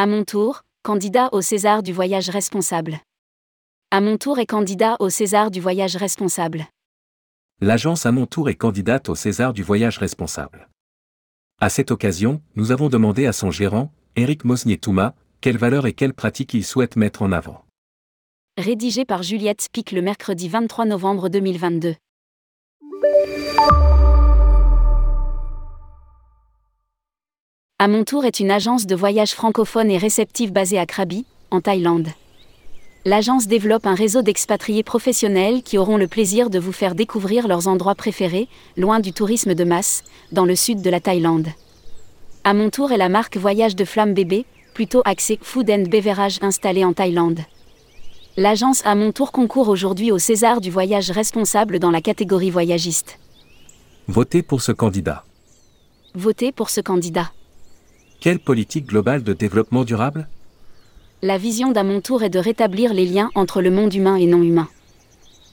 [0.00, 3.00] À mon tour, candidat au César du voyage responsable.
[3.90, 6.68] À mon tour est candidat au César du voyage responsable.
[7.60, 10.68] L'agence à mon tour est candidate au César du voyage responsable.
[11.60, 16.14] À cette occasion, nous avons demandé à son gérant, Eric Mosnier-Touma, quelles valeurs et quelles
[16.14, 17.64] pratiques il souhaite mettre en avant.
[18.56, 21.96] Rédigé par Juliette Spic le mercredi 23 novembre 2022.
[27.80, 31.60] À mon tour est une agence de voyage francophone et réceptive basée à Krabi, en
[31.60, 32.08] Thaïlande.
[33.04, 37.68] L'agence développe un réseau d'expatriés professionnels qui auront le plaisir de vous faire découvrir leurs
[37.68, 40.02] endroits préférés, loin du tourisme de masse,
[40.32, 41.46] dans le sud de la Thaïlande.
[42.42, 46.40] À mon tour est la marque Voyage de Flamme Bébé, plutôt axée food and beverage
[46.42, 47.42] installée en Thaïlande.
[48.36, 53.20] L'agence à mon tour concourt aujourd'hui au César du voyage responsable dans la catégorie voyagiste.
[54.08, 55.24] Votez pour ce candidat.
[56.16, 57.30] Votez pour ce candidat.
[58.20, 60.26] Quelle politique globale de développement durable?
[61.22, 64.26] La vision d'à mon tour est de rétablir les liens entre le monde humain et
[64.26, 64.66] non humain.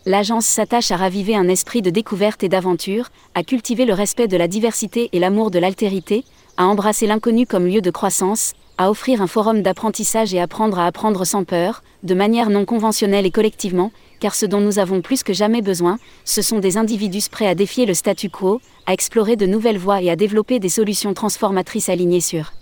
[0.07, 4.35] L'agence s'attache à raviver un esprit de découverte et d'aventure, à cultiver le respect de
[4.35, 6.23] la diversité et l'amour de l'altérité,
[6.57, 10.87] à embrasser l'inconnu comme lieu de croissance, à offrir un forum d'apprentissage et apprendre à
[10.87, 15.23] apprendre sans peur, de manière non conventionnelle et collectivement, car ce dont nous avons plus
[15.23, 19.35] que jamais besoin, ce sont des individus prêts à défier le statu quo, à explorer
[19.35, 22.53] de nouvelles voies et à développer des solutions transformatrices alignées sur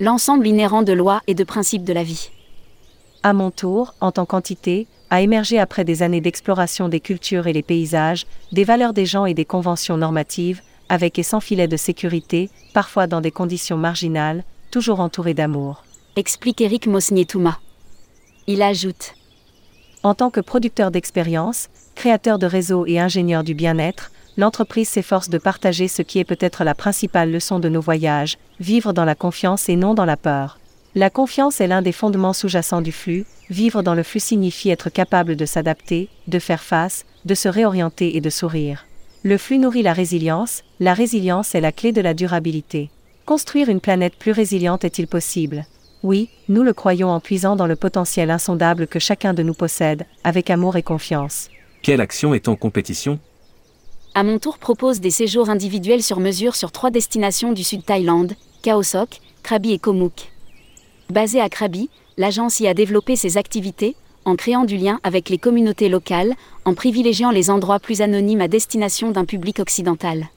[0.00, 2.30] l'ensemble inhérent de lois et de principes de la vie.
[3.22, 7.52] À mon tour, en tant qu'entité, a émergé après des années d'exploration des cultures et
[7.52, 11.76] les paysages, des valeurs des gens et des conventions normatives, avec et sans filet de
[11.76, 15.84] sécurité, parfois dans des conditions marginales, toujours entouré d'amour.
[16.16, 17.58] Explique Eric Mosnier-Touma.
[18.46, 19.14] Il ajoute
[20.06, 25.36] En tant que producteur d'expérience, créateur de réseaux et ingénieur du bien-être, l'entreprise s'efforce de
[25.36, 29.68] partager ce qui est peut-être la principale leçon de nos voyages, vivre dans la confiance
[29.68, 30.60] et non dans la peur.
[30.94, 34.90] La confiance est l'un des fondements sous-jacents du flux, vivre dans le flux signifie être
[34.90, 38.86] capable de s'adapter, de faire face, de se réorienter et de sourire.
[39.24, 42.90] Le flux nourrit la résilience, la résilience est la clé de la durabilité.
[43.24, 45.66] Construire une planète plus résiliente est-il possible?
[46.08, 50.06] Oui, nous le croyons en puisant dans le potentiel insondable que chacun de nous possède,
[50.22, 51.48] avec amour et confiance.
[51.82, 53.18] Quelle action est en compétition?
[54.14, 58.34] À mon tour propose des séjours individuels sur mesure sur trois destinations du sud Thaïlande,
[58.62, 60.30] Khao Sok, Krabi et Komook.
[61.10, 65.38] Basée à Krabi, l'agence y a développé ses activités, en créant du lien avec les
[65.38, 66.34] communautés locales,
[66.64, 70.28] en privilégiant les endroits plus anonymes à destination d'un public occidental.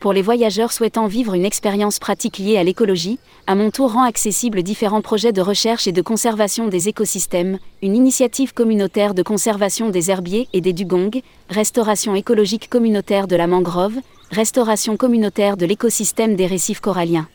[0.00, 4.04] Pour les voyageurs souhaitant vivre une expérience pratique liée à l'écologie, à mon tour rend
[4.04, 9.88] accessible différents projets de recherche et de conservation des écosystèmes, une initiative communautaire de conservation
[9.90, 11.20] des herbiers et des dugongs,
[11.50, 13.96] restauration écologique communautaire de la mangrove,
[14.30, 17.26] restauration communautaire de l'écosystème des récifs coralliens.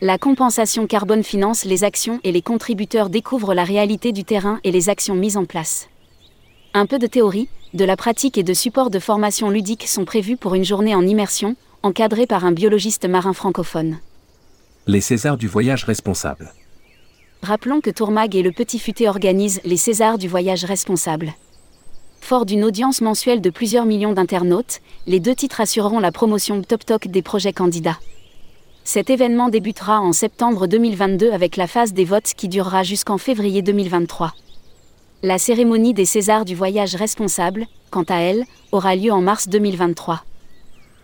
[0.00, 4.70] La compensation carbone finance les actions et les contributeurs découvrent la réalité du terrain et
[4.70, 5.88] les actions mises en place.
[6.74, 10.36] Un peu de théorie, de la pratique et de support de formation ludique sont prévus
[10.36, 13.98] pour une journée en immersion, encadrée par un biologiste marin francophone.
[14.86, 16.52] Les Césars du voyage responsable.
[17.42, 21.32] Rappelons que Tourmag et le Petit Futé organisent les Césars du voyage responsable.
[22.20, 27.08] Fort d'une audience mensuelle de plusieurs millions d'internautes, les deux titres assureront la promotion top-toc
[27.08, 27.98] des projets candidats.
[28.84, 33.62] Cet événement débutera en septembre 2022 avec la phase des votes qui durera jusqu'en février
[33.62, 34.34] 2023.
[35.24, 40.24] La cérémonie des Césars du voyage responsable, quant à elle, aura lieu en mars 2023.